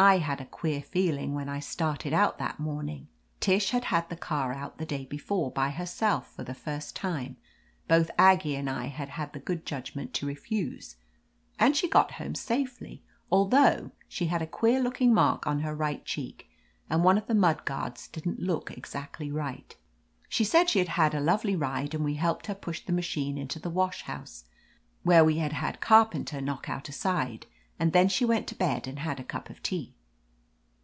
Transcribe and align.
I 0.00 0.18
had 0.18 0.40
a 0.40 0.44
queer 0.46 0.80
feeling 0.80 1.34
when 1.34 1.48
I 1.48 1.58
started 1.58 2.12
out 2.12 2.38
that 2.38 2.60
morning. 2.60 3.08
Tish 3.40 3.70
had 3.70 3.86
had 3.86 4.08
the 4.08 4.16
car 4.16 4.52
out 4.52 4.78
the 4.78 4.86
day 4.86 5.04
before 5.04 5.50
by 5.50 5.70
herself 5.70 6.32
for 6.36 6.44
the 6.44 6.54
first 6.54 6.94
time— 6.94 7.36
both 7.88 8.08
Aggie 8.16 8.54
and 8.54 8.70
I 8.70 8.84
had 8.86 9.08
had 9.08 9.32
the 9.32 9.40
good 9.40 9.66
judgment 9.66 10.14
to 10.14 10.26
refuse— 10.28 10.94
and 11.58 11.76
she 11.76 11.88
got 11.88 12.12
home 12.12 12.36
safely, 12.36 13.02
although 13.32 13.90
she 14.06 14.26
had 14.26 14.40
a 14.40 14.46
queer 14.46 14.80
looking 14.80 15.12
mark 15.12 15.48
on 15.48 15.62
her 15.62 15.74
right 15.74 16.04
cheek, 16.04 16.48
and 16.88 17.02
one 17.02 17.18
of 17.18 17.26
the 17.26 17.34
mud 17.34 17.64
guards 17.64 18.06
didn't 18.06 18.38
look 18.38 18.70
exactly 18.70 19.32
right. 19.32 19.76
She 20.28 20.44
said 20.44 20.70
she 20.70 20.78
had 20.78 20.90
had 20.90 21.12
a 21.12 21.18
lovely 21.20 21.56
ride, 21.56 21.92
and 21.92 22.04
we 22.04 22.14
helped 22.14 22.46
her 22.46 22.54
push 22.54 22.84
the 22.84 22.92
machine 22.92 23.36
into 23.36 23.58
the 23.58 23.68
wash 23.68 24.02
house, 24.02 24.44
where 25.02 25.24
we 25.24 25.38
had 25.38 25.54
had 25.54 25.80
Carpenter 25.80 26.40
knock 26.40 26.68
out 26.68 26.88
a 26.88 26.92
side, 26.92 27.46
and 27.80 27.92
then 27.92 28.08
she 28.08 28.24
went 28.24 28.48
to 28.48 28.56
bed 28.56 28.88
and 28.88 28.98
had 28.98 29.20
a 29.20 29.22
cup 29.22 29.48
of 29.48 29.62
tea. 29.62 29.94